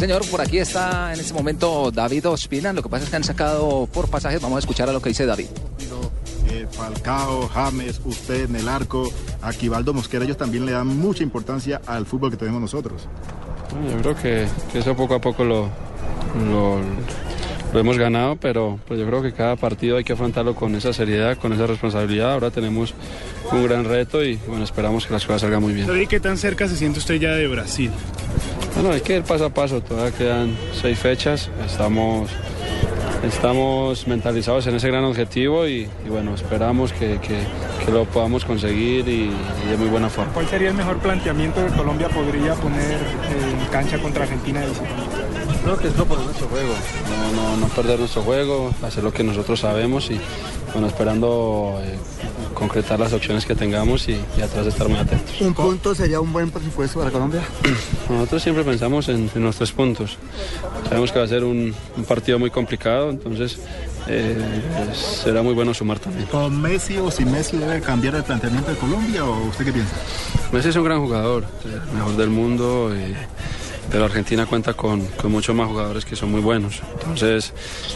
señor, 0.00 0.26
por 0.30 0.40
aquí 0.40 0.58
está 0.58 1.12
en 1.12 1.20
este 1.20 1.34
momento 1.34 1.90
David 1.90 2.26
Ospina. 2.26 2.72
Lo 2.72 2.82
que 2.82 2.88
pasa 2.88 3.04
es 3.04 3.10
que 3.10 3.16
han 3.16 3.24
sacado 3.24 3.86
por 3.92 4.08
pasajes. 4.08 4.40
Vamos 4.40 4.56
a 4.56 4.60
escuchar 4.60 4.88
a 4.88 4.92
lo 4.92 5.02
que 5.02 5.10
dice 5.10 5.26
David. 5.26 5.46
Eh, 6.50 6.66
Falcao, 6.70 7.46
James, 7.48 8.00
usted 8.04 8.46
en 8.46 8.56
el 8.56 8.68
arco, 8.68 9.12
Aquivaldo 9.42 9.92
Mosquera, 9.92 10.24
ellos 10.24 10.38
también 10.38 10.64
le 10.64 10.72
dan 10.72 10.86
mucha 10.86 11.22
importancia 11.22 11.80
al 11.86 12.06
fútbol 12.06 12.30
que 12.30 12.38
tenemos 12.38 12.60
nosotros. 12.60 13.06
Yo 13.88 13.98
creo 13.98 14.16
que, 14.16 14.48
que 14.72 14.78
eso 14.78 14.96
poco 14.96 15.14
a 15.14 15.20
poco 15.20 15.44
lo, 15.44 15.68
lo, 16.50 16.80
lo 17.72 17.78
hemos 17.78 17.98
ganado, 17.98 18.36
pero 18.36 18.80
pues 18.88 18.98
yo 18.98 19.06
creo 19.06 19.22
que 19.22 19.32
cada 19.32 19.54
partido 19.54 19.98
hay 19.98 20.02
que 20.02 20.14
afrontarlo 20.14 20.56
con 20.56 20.74
esa 20.74 20.92
seriedad, 20.92 21.36
con 21.36 21.52
esa 21.52 21.66
responsabilidad. 21.66 22.32
Ahora 22.32 22.50
tenemos 22.50 22.94
un 23.52 23.64
gran 23.64 23.84
reto 23.84 24.24
y 24.24 24.36
bueno, 24.48 24.64
esperamos 24.64 25.06
que 25.06 25.12
las 25.12 25.24
cosas 25.24 25.42
salgan 25.42 25.62
muy 25.62 25.74
bien. 25.74 25.86
David, 25.86 26.08
¿qué 26.08 26.18
tan 26.20 26.36
cerca 26.36 26.66
se 26.66 26.76
siente 26.76 26.98
usted 26.98 27.16
ya 27.16 27.32
de 27.32 27.46
Brasil? 27.46 27.92
Bueno, 28.80 28.94
hay 28.94 29.02
que 29.02 29.16
ir 29.18 29.22
paso 29.24 29.44
a 29.44 29.50
paso, 29.50 29.82
todavía 29.82 30.10
quedan 30.16 30.56
seis 30.72 30.98
fechas, 30.98 31.50
estamos, 31.66 32.30
estamos 33.22 34.06
mentalizados 34.06 34.66
en 34.68 34.76
ese 34.76 34.88
gran 34.88 35.04
objetivo 35.04 35.66
y, 35.68 35.86
y 36.06 36.08
bueno, 36.08 36.34
esperamos 36.34 36.90
que, 36.94 37.18
que- 37.20 37.44
que 37.84 37.90
lo 37.92 38.04
podamos 38.04 38.44
conseguir 38.44 39.06
y, 39.08 39.30
y 39.66 39.70
de 39.70 39.76
muy 39.78 39.88
buena 39.88 40.08
forma. 40.10 40.32
¿Cuál 40.32 40.46
sería 40.48 40.68
el 40.68 40.74
mejor 40.74 40.98
planteamiento 40.98 41.64
que 41.66 41.72
Colombia 41.74 42.08
podría 42.08 42.54
poner 42.54 42.98
en 42.98 43.66
cancha 43.70 43.98
contra 43.98 44.24
Argentina? 44.24 44.62
Creo 45.64 45.76
que 45.78 45.88
es 45.88 45.92
proponer 45.94 46.24
nuestro 46.24 46.46
juego, 46.48 46.72
no, 47.34 47.42
no, 47.42 47.56
no 47.58 47.66
perder 47.68 47.98
nuestro 47.98 48.22
juego, 48.22 48.70
hacer 48.82 49.02
lo 49.04 49.12
que 49.12 49.24
nosotros 49.24 49.60
sabemos 49.60 50.10
y 50.10 50.18
bueno, 50.72 50.88
esperando 50.88 51.80
eh, 51.82 51.96
concretar 52.54 52.98
las 53.00 53.12
opciones 53.12 53.44
que 53.46 53.54
tengamos 53.54 54.08
y, 54.08 54.18
y 54.38 54.40
atrás 54.42 54.66
estar 54.66 54.88
muy 54.88 54.98
atentos. 54.98 55.40
¿Un 55.40 55.54
punto 55.54 55.94
sería 55.94 56.20
un 56.20 56.32
buen 56.32 56.50
presupuesto 56.50 56.98
para 56.98 57.10
Colombia? 57.10 57.42
Nosotros 58.08 58.42
siempre 58.42 58.64
pensamos 58.64 59.08
en, 59.08 59.30
en 59.34 59.42
los 59.42 59.56
tres 59.56 59.72
puntos. 59.72 60.16
Sabemos 60.88 61.12
que 61.12 61.18
va 61.18 61.24
a 61.24 61.28
ser 61.28 61.44
un, 61.44 61.74
un 61.96 62.04
partido 62.04 62.38
muy 62.38 62.50
complicado, 62.50 63.10
entonces 63.10 63.58
eh, 64.08 64.36
será 65.22 65.42
muy 65.42 65.54
bueno 65.54 65.74
sumar 65.74 65.98
también. 65.98 66.26
¿Con 66.28 66.60
Messi 66.60 66.96
o 66.98 67.10
sin 67.10 67.30
Messi 67.30 67.56
debe 67.58 67.80
cambiar 67.80 68.14
el 68.16 68.24
planteamiento 68.24 68.70
de 68.70 68.76
Colombia 68.76 69.24
o 69.24 69.48
usted 69.48 69.64
qué 69.64 69.72
piensa? 69.72 69.94
Messi 70.52 70.68
es 70.70 70.76
un 70.76 70.84
gran 70.84 71.00
jugador, 71.00 71.44
el 71.64 71.96
mejor 71.96 72.16
del 72.16 72.30
mundo, 72.30 72.92
eh, 72.94 73.14
pero 73.90 74.04
Argentina 74.04 74.46
cuenta 74.46 74.74
con, 74.74 75.04
con 75.20 75.32
muchos 75.32 75.54
más 75.54 75.66
jugadores 75.68 76.04
que 76.04 76.14
son 76.16 76.30
muy 76.30 76.40
buenos. 76.40 76.80
Entonces 77.02 77.52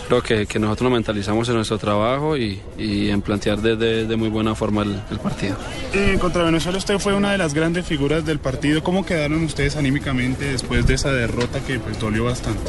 creo 0.08 0.22
que, 0.22 0.46
que 0.46 0.58
nosotros 0.58 0.90
nos 0.90 0.92
mentalizamos 0.98 1.48
en 1.48 1.54
nuestro 1.56 1.78
trabajo 1.78 2.36
y, 2.36 2.60
y 2.76 3.10
en 3.10 3.22
plantear 3.22 3.60
de, 3.60 3.76
de- 3.76 4.04
de 4.06 4.16
muy 4.16 4.28
buena 4.28 4.54
forma 4.54 4.82
el, 4.82 5.00
el 5.10 5.18
partido. 5.20 5.56
Eh, 5.92 6.18
contra 6.20 6.42
Venezuela 6.42 6.78
usted 6.78 6.98
fue 6.98 7.14
una 7.14 7.32
de 7.32 7.38
las 7.38 7.54
grandes 7.54 7.86
figuras 7.86 8.24
del 8.24 8.38
partido. 8.40 8.82
¿Cómo 8.82 9.06
quedaron 9.06 9.44
ustedes 9.44 9.76
anímicamente 9.76 10.46
después 10.46 10.86
de 10.86 10.94
esa 10.94 11.12
derrota 11.12 11.60
que 11.60 11.78
pues, 11.78 11.98
dolió 12.00 12.24
bastante? 12.24 12.60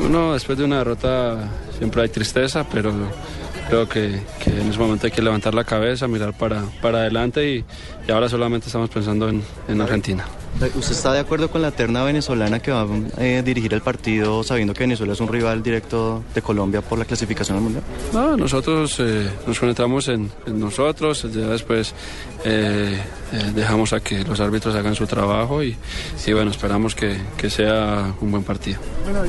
Uno 0.00 0.32
después 0.34 0.56
de 0.58 0.64
una 0.64 0.78
derrota 0.78 1.48
siempre 1.78 2.02
hay 2.02 2.08
tristeza, 2.08 2.64
pero 2.70 2.92
creo 3.68 3.88
que, 3.88 4.20
que 4.42 4.50
en 4.50 4.68
ese 4.68 4.78
momento 4.78 5.06
hay 5.06 5.12
que 5.12 5.22
levantar 5.22 5.54
la 5.54 5.64
cabeza, 5.64 6.06
mirar 6.08 6.32
para, 6.36 6.62
para 6.80 6.98
adelante 6.98 7.48
y, 7.56 7.64
y 8.08 8.12
ahora 8.12 8.28
solamente 8.28 8.66
estamos 8.66 8.88
pensando 8.90 9.28
en, 9.28 9.42
en 9.68 9.80
Argentina. 9.80 10.24
¿Usted 10.60 10.92
está 10.92 11.12
de 11.12 11.18
acuerdo 11.18 11.50
con 11.50 11.60
la 11.60 11.72
terna 11.72 12.04
venezolana 12.04 12.60
que 12.60 12.70
va 12.70 12.82
a 12.82 12.86
eh, 13.18 13.42
dirigir 13.42 13.74
el 13.74 13.80
partido 13.80 14.44
sabiendo 14.44 14.74
que 14.74 14.80
Venezuela 14.84 15.12
es 15.12 15.20
un 15.20 15.26
rival 15.26 15.62
directo 15.62 16.22
de 16.34 16.40
Colombia 16.40 16.80
por 16.82 16.98
la 16.98 17.04
clasificación 17.04 17.56
al 17.56 17.64
Mundial? 17.64 17.82
No, 18.12 18.36
nosotros 18.36 18.96
eh, 19.00 19.28
nos 19.46 19.58
concentramos 19.58 20.06
en, 20.08 20.30
en 20.46 20.60
nosotros, 20.60 21.26
ya 21.32 21.48
después 21.48 21.94
eh, 22.44 22.96
eh, 23.32 23.52
dejamos 23.54 23.92
a 23.92 24.00
que 24.00 24.22
los 24.22 24.38
árbitros 24.40 24.74
hagan 24.76 24.94
su 24.94 25.06
trabajo 25.06 25.62
y, 25.64 25.76
y 26.26 26.32
bueno, 26.32 26.52
esperamos 26.52 26.94
que, 26.94 27.16
que 27.36 27.50
sea 27.50 28.14
un 28.20 28.30
buen 28.30 28.44
partido. 28.44 28.78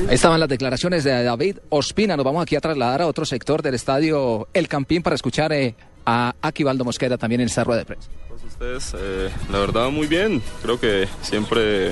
Ahí 0.08 0.16
estaban 0.16 0.40
las 0.40 0.50
declaraciones 0.50 1.04
de 1.04 1.24
David 1.24 1.58
Ospina. 1.70 2.16
Nos 2.16 2.26
vamos 2.26 2.44
aquí 2.44 2.56
a 2.56 2.62
trasladar 2.62 3.02
a 3.02 3.08
otro 3.08 3.26
sector 3.26 3.64
del 3.64 3.74
estadio 3.74 4.48
El 4.54 4.68
Campín 4.68 5.02
para 5.02 5.16
escuchar 5.16 5.52
eh, 5.54 5.76
a 6.06 6.36
Aquivaldo 6.42 6.84
Mosquera 6.86 7.18
también 7.18 7.42
en 7.42 7.48
esa 7.48 7.64
rueda 7.64 7.80
de 7.80 7.86
prensa. 7.86 8.10
ustedes, 8.48 8.94
eh, 8.98 9.30
la 9.52 9.60
verdad 9.60 9.90
muy 9.90 10.08
bien. 10.08 10.42
Creo 10.62 10.80
que 10.80 11.08
siempre 11.22 11.92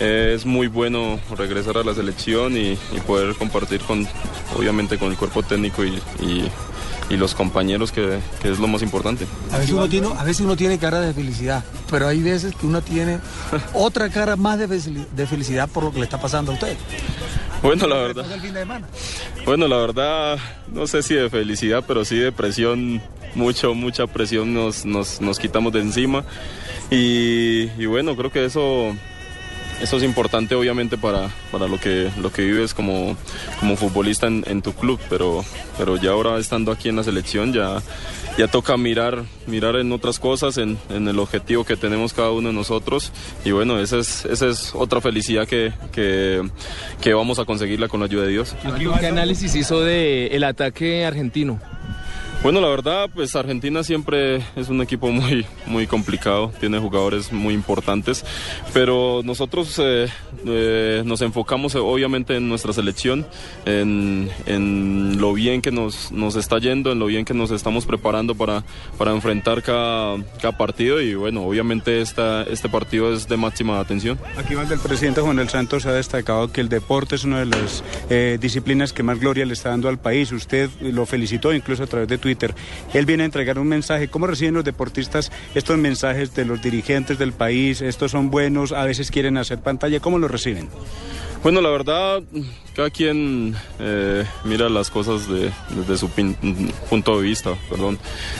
eh, 0.00 0.32
es 0.34 0.44
muy 0.46 0.66
bueno 0.66 1.18
regresar 1.36 1.76
a 1.78 1.84
la 1.84 1.94
selección 1.94 2.56
y, 2.56 2.72
y 2.72 3.00
poder 3.06 3.34
compartir 3.36 3.80
con, 3.82 4.06
obviamente, 4.56 4.98
con 4.98 5.10
el 5.10 5.16
cuerpo 5.16 5.42
técnico 5.42 5.84
y, 5.84 5.94
y- 6.20 6.50
y 7.10 7.16
los 7.16 7.34
compañeros, 7.34 7.90
que, 7.90 8.18
que 8.42 8.50
es 8.50 8.58
lo 8.58 8.68
más 8.68 8.82
importante. 8.82 9.26
A 9.50 9.56
veces, 9.56 9.72
uno 9.72 9.88
tiene, 9.88 10.08
a 10.14 10.24
veces 10.24 10.44
uno 10.44 10.56
tiene 10.58 10.78
cara 10.78 11.00
de 11.00 11.14
felicidad, 11.14 11.64
pero 11.90 12.06
hay 12.06 12.20
veces 12.20 12.54
que 12.54 12.66
uno 12.66 12.82
tiene 12.82 13.18
otra 13.72 14.10
cara 14.10 14.36
más 14.36 14.58
de, 14.58 14.68
fel- 14.68 15.06
de 15.08 15.26
felicidad 15.26 15.70
por 15.70 15.84
lo 15.84 15.90
que 15.90 16.00
le 16.00 16.04
está 16.04 16.20
pasando 16.20 16.52
a 16.52 16.54
usted. 16.56 16.76
Bueno, 17.62 17.86
la 17.86 17.96
verdad. 17.96 18.26
Fin 18.42 18.52
de. 18.52 18.66
Bueno, 19.46 19.68
la 19.68 19.78
verdad, 19.78 20.38
no 20.70 20.86
sé 20.86 21.02
si 21.02 21.14
de 21.14 21.30
felicidad, 21.30 21.82
pero 21.88 22.04
sí 22.04 22.18
de 22.18 22.30
presión, 22.30 23.00
mucho, 23.34 23.74
mucha 23.74 24.06
presión 24.06 24.54
nos, 24.54 24.84
nos, 24.84 25.20
nos 25.20 25.38
quitamos 25.38 25.72
de 25.72 25.80
encima. 25.80 26.24
Y, 26.90 27.70
y 27.78 27.86
bueno, 27.86 28.16
creo 28.16 28.32
que 28.32 28.44
eso, 28.44 28.94
eso 29.82 29.96
es 29.96 30.02
importante 30.02 30.54
obviamente 30.54 30.96
para, 30.96 31.30
para 31.52 31.68
lo, 31.68 31.78
que, 31.78 32.10
lo 32.20 32.32
que 32.32 32.42
vives 32.42 32.72
como, 32.74 33.16
como 33.60 33.76
futbolista 33.76 34.26
en, 34.26 34.42
en 34.46 34.62
tu 34.62 34.72
club, 34.72 34.98
pero, 35.10 35.44
pero 35.76 35.96
ya 35.96 36.10
ahora 36.12 36.38
estando 36.38 36.72
aquí 36.72 36.88
en 36.88 36.96
la 36.96 37.04
selección 37.04 37.52
ya, 37.52 37.82
ya 38.38 38.48
toca 38.48 38.76
mirar, 38.76 39.24
mirar 39.46 39.76
en 39.76 39.92
otras 39.92 40.18
cosas, 40.18 40.56
en, 40.56 40.78
en 40.88 41.08
el 41.08 41.18
objetivo 41.18 41.64
que 41.64 41.76
tenemos 41.76 42.14
cada 42.14 42.30
uno 42.30 42.48
de 42.48 42.54
nosotros. 42.54 43.12
Y 43.44 43.50
bueno, 43.50 43.78
esa 43.78 43.98
es, 43.98 44.24
esa 44.24 44.48
es 44.48 44.74
otra 44.74 45.00
felicidad 45.00 45.46
que, 45.46 45.72
que, 45.92 46.42
que 47.02 47.12
vamos 47.12 47.38
a 47.38 47.44
conseguirla 47.44 47.88
con 47.88 48.00
la 48.00 48.06
ayuda 48.06 48.22
de 48.22 48.30
Dios. 48.30 48.54
¿Qué 49.00 49.06
análisis 49.06 49.54
hizo 49.54 49.80
del 49.80 50.42
ataque 50.44 51.04
argentino? 51.04 51.60
Bueno, 52.40 52.60
la 52.60 52.68
verdad, 52.68 53.10
pues 53.12 53.34
Argentina 53.34 53.82
siempre 53.82 54.36
es 54.54 54.68
un 54.68 54.80
equipo 54.80 55.10
muy, 55.10 55.44
muy 55.66 55.88
complicado, 55.88 56.52
tiene 56.60 56.78
jugadores 56.78 57.32
muy 57.32 57.52
importantes, 57.52 58.24
pero 58.72 59.22
nosotros 59.24 59.76
eh, 59.82 60.06
eh, 60.46 61.02
nos 61.04 61.20
enfocamos 61.22 61.74
eh, 61.74 61.78
obviamente 61.78 62.36
en 62.36 62.48
nuestra 62.48 62.72
selección, 62.72 63.26
en, 63.66 64.30
en 64.46 65.20
lo 65.20 65.32
bien 65.32 65.60
que 65.60 65.72
nos, 65.72 66.12
nos 66.12 66.36
está 66.36 66.58
yendo, 66.60 66.92
en 66.92 67.00
lo 67.00 67.06
bien 67.06 67.24
que 67.24 67.34
nos 67.34 67.50
estamos 67.50 67.86
preparando 67.86 68.36
para, 68.36 68.62
para 68.96 69.10
enfrentar 69.10 69.64
cada, 69.64 70.16
cada 70.40 70.56
partido 70.56 71.00
y 71.00 71.16
bueno, 71.16 71.42
obviamente 71.42 72.00
esta, 72.00 72.44
este 72.44 72.68
partido 72.68 73.12
es 73.12 73.26
de 73.26 73.36
máxima 73.36 73.80
atención. 73.80 74.16
Aquí 74.36 74.54
más 74.54 74.68
del 74.68 74.78
presidente 74.78 75.20
Juan 75.22 75.36
del 75.36 75.48
Santos 75.48 75.86
ha 75.86 75.92
destacado 75.92 76.52
que 76.52 76.60
el 76.60 76.68
deporte 76.68 77.16
es 77.16 77.24
una 77.24 77.40
de 77.40 77.46
las 77.46 77.82
eh, 78.10 78.38
disciplinas 78.40 78.92
que 78.92 79.02
más 79.02 79.18
gloria 79.18 79.44
le 79.44 79.54
está 79.54 79.70
dando 79.70 79.88
al 79.88 79.98
país. 79.98 80.30
Usted 80.30 80.70
lo 80.80 81.04
felicitó 81.04 81.52
incluso 81.52 81.82
a 81.82 81.86
través 81.88 82.06
de 82.06 82.16
Twitter. 82.16 82.27
Él 82.94 83.06
viene 83.06 83.22
a 83.22 83.26
entregar 83.26 83.58
un 83.58 83.68
mensaje. 83.68 84.08
¿Cómo 84.08 84.26
reciben 84.26 84.54
los 84.54 84.64
deportistas 84.64 85.30
estos 85.54 85.78
mensajes 85.78 86.34
de 86.34 86.44
los 86.44 86.60
dirigentes 86.62 87.18
del 87.18 87.32
país? 87.32 87.80
¿Estos 87.80 88.10
son 88.10 88.30
buenos? 88.30 88.72
¿A 88.72 88.84
veces 88.84 89.10
quieren 89.10 89.36
hacer 89.38 89.58
pantalla? 89.60 90.00
¿Cómo 90.00 90.18
lo 90.18 90.28
reciben? 90.28 90.68
Bueno, 91.40 91.60
la 91.60 91.70
verdad, 91.70 92.20
cada 92.74 92.90
quien 92.90 93.54
eh, 93.78 94.24
mira 94.42 94.68
las 94.68 94.90
cosas 94.90 95.28
de- 95.28 95.52
desde 95.76 95.96
su 95.96 96.08
pin- 96.08 96.34
punto 96.90 97.16
de 97.16 97.22
vista, 97.22 97.54
perdón. 97.70 97.96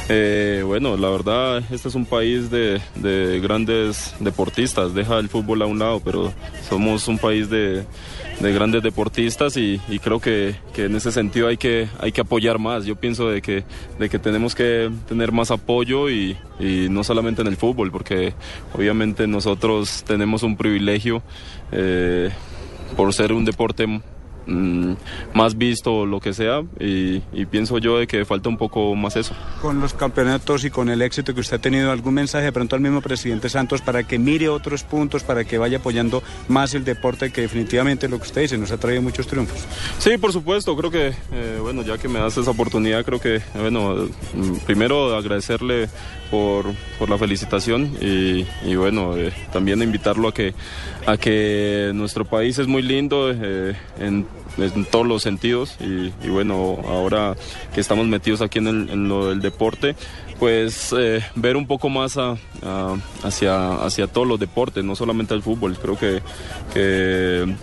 Eh, 0.09 0.62
bueno, 0.66 0.97
la 0.97 1.09
verdad, 1.09 1.62
este 1.70 1.88
es 1.88 1.94
un 1.94 2.06
país 2.06 2.50
de, 2.50 2.81
de 2.97 3.38
grandes 3.41 4.15
deportistas, 4.19 4.94
deja 4.94 5.16
el 5.20 5.28
fútbol 5.28 5.62
a 5.62 5.66
un 5.66 5.78
lado, 5.78 6.00
pero 6.05 6.32
somos 6.69 7.06
un 7.06 7.19
país 7.19 7.49
de, 7.49 7.84
de 8.41 8.53
grandes 8.53 8.82
deportistas 8.82 9.56
y, 9.56 9.81
y 9.88 10.00
creo 10.00 10.19
que, 10.20 10.56
que 10.75 10.87
en 10.87 10.97
ese 10.97 11.12
sentido 11.12 11.47
hay 11.47 11.56
que, 11.56 11.88
hay 12.00 12.10
que 12.10 12.22
apoyar 12.22 12.59
más. 12.59 12.84
Yo 12.84 12.97
pienso 12.97 13.31
de 13.31 13.41
que, 13.43 13.62
de 13.99 14.09
que 14.09 14.19
tenemos 14.19 14.55
que 14.55 14.91
tener 15.09 15.33
más 15.33 15.50
apoyo 15.50 16.09
y, 16.11 16.37
y 16.61 16.89
no 16.91 17.05
solamente 17.05 17.43
en 17.43 17.49
el 17.49 17.56
fútbol, 17.56 17.91
porque 17.91 18.34
obviamente 18.75 19.27
nosotros 19.27 20.05
tenemos 20.06 20.43
un 20.43 20.56
privilegio. 20.56 21.22
eh, 21.72 22.31
por 22.97 23.12
ser 23.12 23.33
un 23.33 23.44
deporte 23.44 23.87
mm, 24.49 24.93
más 25.35 25.56
visto 25.56 25.99
o 25.99 26.06
lo 26.06 26.21
que 26.21 26.33
sea 26.33 26.62
y, 26.81 27.23
y 27.33 27.47
pienso 27.47 27.79
yo 27.79 27.99
de 27.99 28.06
que 28.06 28.25
falta 28.25 28.49
un 28.49 28.56
poco 28.56 28.95
más 28.95 29.17
eso. 29.17 29.35
Con 29.62 29.81
los 29.81 29.95
campeonatos 29.95 30.65
y 30.65 30.71
con 30.71 30.89
el 30.89 31.03
éxito 31.03 31.35
que 31.35 31.41
usted 31.41 31.59
ha 31.59 31.61
tenido, 31.61 31.91
¿algún 31.91 32.15
mensaje 32.15 32.47
de 32.47 32.53
pronto 32.53 32.75
al 32.75 32.83
mismo 32.83 33.00
presidente 33.00 33.49
Santos 33.49 33.83
para 33.83 34.03
que 34.03 34.19
mire 34.19 34.49
otros 34.49 34.83
puntos, 34.83 35.23
para 35.23 35.45
que 35.45 35.59
vaya 35.59 35.79
apoyando 35.79 36.23
más 36.49 36.75
el 36.75 36.85
deporte 36.85 37.31
que 37.31 37.43
definitivamente 37.43 38.09
lo 38.09 38.19
que 38.19 38.25
usted 38.25 38.43
dice 38.43 38.59
nos 38.59 38.73
ha 38.73 38.79
traído 38.79 39.03
muchos 39.03 39.27
triunfos? 39.27 39.65
Sí, 39.99 40.17
por 40.19 40.33
supuesto, 40.33 40.77
creo 40.77 40.91
que, 40.91 41.09
eh, 41.33 41.59
bueno, 41.61 41.83
ya 41.83 41.99
que 41.99 42.09
me 42.09 42.19
das 42.19 42.37
esa 42.37 42.51
oportunidad, 42.51 43.05
creo 43.05 43.21
que, 43.21 43.37
eh, 43.37 43.43
bueno, 43.55 44.09
mm, 44.35 44.56
primero 44.67 45.15
agradecerle 45.15 45.89
por, 46.31 46.67
por 46.99 47.09
la 47.11 47.19
felicitación 47.19 47.97
y, 48.01 48.45
bueno, 48.75 49.17
eh, 49.17 49.33
también 49.53 49.83
invitarlo 49.83 50.29
a 50.29 50.35
que, 50.35 50.55
a 51.07 51.17
que 51.17 51.91
nuestro 51.95 52.25
país 52.25 52.59
es 52.59 52.67
muy 52.67 52.83
lindo 52.83 53.31
eh, 53.33 53.75
en, 53.99 54.27
todos 54.91 55.07
los 55.07 55.23
sentidos 55.23 55.77
y, 55.81 56.11
bueno, 56.29 56.79
ahora 56.89 57.37
que 57.75 57.81
estamos 57.81 58.07
metidos 58.09 58.41
aquí 58.43 58.59
en, 58.59 58.67
el- 58.67 59.09
lo 59.09 59.29
del 59.29 59.41
deporte, 59.41 59.95
pues 60.41 60.93
eh, 60.99 61.21
ver 61.37 61.57
un 61.57 61.67
poco 61.67 61.89
más 61.89 62.17
hacia, 63.23 63.75
hacia 63.85 64.07
todos 64.09 64.27
los 64.27 64.41
deportes, 64.41 64.83
no 64.85 64.97
solamente 64.97 65.35
el 65.35 65.43
fútbol, 65.43 65.77
creo 65.81 65.97
que 65.99 67.55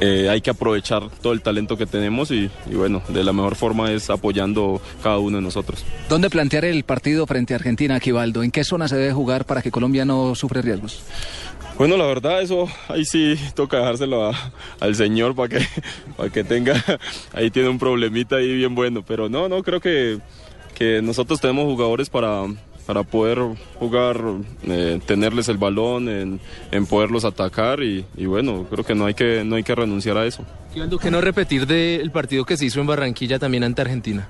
eh, 0.00 0.28
hay 0.30 0.40
que 0.40 0.50
aprovechar 0.50 1.08
todo 1.22 1.32
el 1.32 1.42
talento 1.42 1.76
que 1.76 1.86
tenemos 1.86 2.30
y, 2.30 2.50
y 2.70 2.74
bueno, 2.74 3.02
de 3.08 3.22
la 3.24 3.32
mejor 3.32 3.56
forma 3.56 3.90
es 3.92 4.10
apoyando 4.10 4.80
cada 5.02 5.18
uno 5.18 5.36
de 5.38 5.42
nosotros. 5.42 5.84
¿Dónde 6.08 6.30
plantear 6.30 6.64
el 6.64 6.84
partido 6.84 7.26
frente 7.26 7.54
a 7.54 7.56
Argentina, 7.56 7.96
Aquivaldo? 7.96 8.42
¿En 8.42 8.50
qué 8.50 8.64
zona 8.64 8.88
se 8.88 8.96
debe 8.96 9.12
jugar 9.12 9.44
para 9.44 9.62
que 9.62 9.70
Colombia 9.70 10.04
no 10.04 10.34
sufra 10.34 10.62
riesgos? 10.62 11.02
Bueno, 11.78 11.96
la 11.96 12.04
verdad, 12.04 12.42
eso 12.42 12.68
ahí 12.88 13.04
sí 13.06 13.36
toca 13.54 13.78
dejárselo 13.78 14.26
a- 14.30 14.52
al 14.80 14.94
señor 14.94 15.34
para 15.34 15.48
que, 15.48 15.66
para 16.16 16.28
que 16.30 16.44
tenga, 16.44 16.82
ahí 17.32 17.50
tiene 17.50 17.68
un 17.68 17.78
problemita 17.78 18.36
ahí 18.36 18.54
bien 18.54 18.74
bueno, 18.74 19.02
pero 19.06 19.28
no, 19.28 19.48
no, 19.48 19.62
creo 19.62 19.80
que, 19.80 20.18
que 20.74 21.00
nosotros 21.02 21.40
tenemos 21.40 21.64
jugadores 21.64 22.10
para, 22.10 22.44
para 22.90 23.04
poder 23.04 23.38
jugar, 23.78 24.20
eh, 24.64 24.98
tenerles 25.06 25.48
el 25.48 25.58
balón, 25.58 26.08
en, 26.08 26.40
en 26.72 26.86
poderlos 26.86 27.24
atacar 27.24 27.84
y, 27.84 28.04
y 28.16 28.26
bueno, 28.26 28.66
creo 28.68 28.84
que 28.84 28.96
no 28.96 29.06
hay 29.06 29.14
que, 29.14 29.44
no 29.44 29.54
hay 29.54 29.62
que 29.62 29.76
renunciar 29.76 30.18
a 30.18 30.26
eso. 30.26 30.44
¿qué 31.00 31.08
no 31.12 31.20
repetir 31.20 31.68
del 31.68 32.10
partido 32.10 32.44
que 32.44 32.56
se 32.56 32.64
hizo 32.64 32.80
en 32.80 32.88
Barranquilla 32.88 33.38
también 33.38 33.62
ante 33.62 33.82
Argentina? 33.82 34.26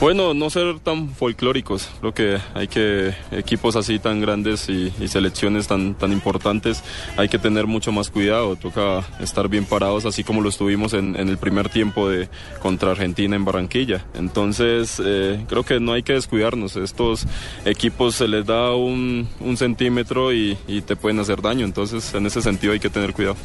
Bueno, 0.00 0.34
no 0.34 0.50
ser 0.50 0.80
tan 0.80 1.10
folclóricos. 1.10 1.88
Creo 2.00 2.12
que 2.12 2.38
hay 2.54 2.66
que 2.66 3.14
equipos 3.30 3.76
así 3.76 3.98
tan 3.98 4.20
grandes 4.20 4.68
y, 4.68 4.90
selecciones 5.06 5.68
tan, 5.68 5.94
tan 5.94 6.12
importantes, 6.12 6.82
hay 7.16 7.28
que 7.28 7.38
tener 7.38 7.66
mucho 7.66 7.92
más 7.92 8.10
cuidado. 8.10 8.56
Toca 8.56 9.04
estar 9.20 9.48
bien 9.48 9.64
parados, 9.64 10.04
así 10.04 10.24
como 10.24 10.40
lo 10.40 10.48
estuvimos 10.48 10.92
en, 10.94 11.16
el 11.16 11.38
primer 11.38 11.68
tiempo 11.68 12.08
de 12.08 12.28
contra 12.60 12.90
Argentina 12.90 13.36
en 13.36 13.44
Barranquilla. 13.44 14.04
Entonces, 14.14 15.00
eh, 15.04 15.44
creo 15.48 15.62
que 15.62 15.78
no 15.78 15.92
hay 15.92 16.02
que 16.02 16.14
descuidarnos. 16.14 16.76
Estos 16.76 17.26
equipos 17.64 18.16
se 18.16 18.26
les 18.28 18.44
da 18.44 18.74
un, 18.74 19.28
centímetro 19.56 20.32
y 20.32 20.56
te 20.86 20.96
pueden 20.96 21.20
hacer 21.20 21.42
daño. 21.42 21.64
Entonces, 21.64 22.12
en 22.14 22.26
ese 22.26 22.42
sentido 22.42 22.72
hay 22.72 22.80
que 22.80 22.90
tener 22.90 23.12
cuidado. 23.12 23.36